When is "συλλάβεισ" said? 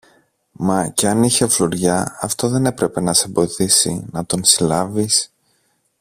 4.43-5.33